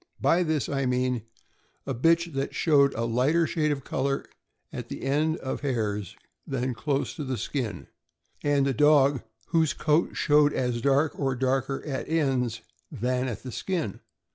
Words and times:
By 0.19 0.41
this 0.41 0.67
I 0.67 0.87
mean 0.87 1.27
a 1.85 1.93
bitch 1.93 2.33
that 2.33 2.55
showed 2.55 2.91
a 2.95 3.05
lighter 3.05 3.45
shade 3.45 3.71
of 3.71 3.83
color 3.83 4.25
at 4.73 4.89
the 4.89 5.03
end 5.03 5.37
of 5.37 5.61
hairs 5.61 6.15
than 6.47 6.73
close 6.73 7.13
to 7.17 7.23
the 7.23 7.37
skin, 7.37 7.85
and 8.41 8.65
a 8.65 8.73
dog 8.73 9.21
whose 9.49 9.73
coat 9.73 10.17
showed 10.17 10.53
as 10.53 10.81
dark 10.81 11.19
or 11.19 11.35
darker 11.35 11.85
at 11.85 12.09
ends 12.09 12.61
than 12.91 13.27
at 13.27 13.43
the 13.43 13.51
skin. 13.51 13.99